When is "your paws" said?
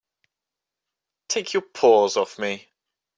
1.53-2.17